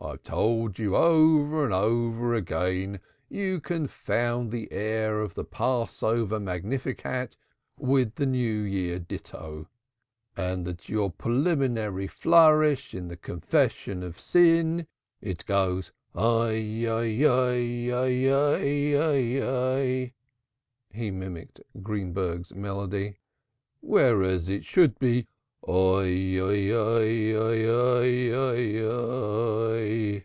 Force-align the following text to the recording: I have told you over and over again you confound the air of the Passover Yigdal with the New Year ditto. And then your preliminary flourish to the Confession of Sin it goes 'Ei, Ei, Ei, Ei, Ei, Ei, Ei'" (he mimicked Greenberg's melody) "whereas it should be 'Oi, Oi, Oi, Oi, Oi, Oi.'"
I 0.00 0.10
have 0.10 0.22
told 0.22 0.78
you 0.78 0.94
over 0.94 1.64
and 1.64 1.74
over 1.74 2.32
again 2.32 3.00
you 3.28 3.58
confound 3.60 4.52
the 4.52 4.70
air 4.70 5.20
of 5.20 5.34
the 5.34 5.42
Passover 5.44 6.38
Yigdal 6.38 7.34
with 7.76 8.14
the 8.14 8.24
New 8.26 8.60
Year 8.62 9.00
ditto. 9.00 9.68
And 10.36 10.64
then 10.64 10.78
your 10.86 11.10
preliminary 11.10 12.06
flourish 12.06 12.92
to 12.92 13.00
the 13.08 13.16
Confession 13.16 14.04
of 14.04 14.20
Sin 14.20 14.86
it 15.20 15.44
goes 15.46 15.90
'Ei, 16.16 16.86
Ei, 16.86 17.24
Ei, 17.24 17.90
Ei, 17.90 18.26
Ei, 18.28 18.94
Ei, 18.94 19.34
Ei'" 19.42 20.12
(he 20.90 21.10
mimicked 21.10 21.60
Greenberg's 21.82 22.54
melody) 22.54 23.18
"whereas 23.80 24.48
it 24.48 24.64
should 24.64 24.96
be 25.00 25.26
'Oi, 25.70 26.38
Oi, 26.40 26.72
Oi, 26.72 27.34
Oi, 27.34 27.68
Oi, 27.68 28.82
Oi.'" 28.86 30.24